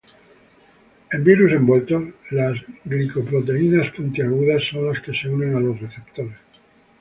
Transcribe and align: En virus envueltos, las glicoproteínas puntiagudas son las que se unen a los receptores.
En 1.11 1.23
virus 1.23 1.51
envueltos, 1.53 2.05
las 2.31 2.57
glicoproteínas 2.85 3.91
puntiagudas 3.91 4.63
son 4.63 4.87
las 4.91 4.99
que 4.99 5.13
se 5.13 5.29
unen 5.29 5.55
a 5.55 5.59
los 5.59 5.79
receptores. 5.79 6.39